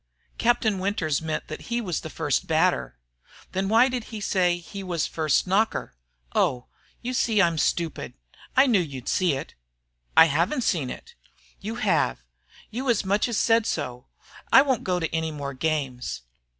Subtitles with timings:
[0.39, 2.97] "Captain Winters meant he was the first batter."
[3.51, 5.93] "Then why did he say he was first knocker?
[6.33, 6.65] Oh!
[7.03, 8.15] you see I'm stupid.
[8.57, 9.53] I knew you'd see it."
[10.17, 11.13] "I haven't seen it."
[11.59, 12.23] "You have.
[12.71, 14.07] You as much as said so.
[14.51, 16.23] I won't go to any more games."